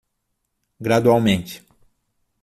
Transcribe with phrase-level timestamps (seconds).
[0.79, 1.61] Gradualmente